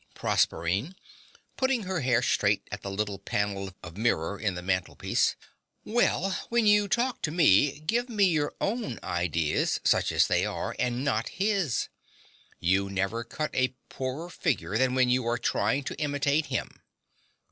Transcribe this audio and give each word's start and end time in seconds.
PROSERPINE 0.15 0.95
(putting 1.57 1.83
her 1.83 1.99
hair 1.99 2.23
straight 2.23 2.67
at 2.71 2.81
the 2.81 2.89
little 2.89 3.19
panel 3.19 3.71
of 3.83 3.97
mirror 3.97 4.39
in 4.39 4.55
the 4.55 4.63
mantelpiece). 4.63 5.35
Well, 5.85 6.31
when 6.49 6.65
you 6.65 6.87
talk 6.87 7.21
to 7.21 7.29
me, 7.29 7.81
give 7.81 8.09
me 8.09 8.23
your 8.25 8.55
own 8.59 8.99
ideas, 9.03 9.79
such 9.83 10.11
as 10.11 10.25
they 10.25 10.43
are, 10.43 10.75
and 10.79 11.03
not 11.03 11.29
his. 11.37 11.87
You 12.59 12.89
never 12.89 13.23
cut 13.23 13.51
a 13.53 13.75
poorer 13.89 14.31
figure 14.31 14.75
than 14.75 14.95
when 14.95 15.11
you 15.11 15.27
are 15.27 15.37
trying 15.37 15.83
to 15.83 15.99
imitate 15.99 16.47
him. 16.47 16.81